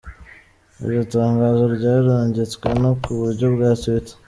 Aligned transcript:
Iryo 0.81 1.01
tangazo 1.15 1.63
ryarungitswe 1.75 2.67
no 2.83 2.91
ku 3.01 3.09
buryo 3.19 3.45
bwa 3.55 3.69
Twitter. 3.81 4.15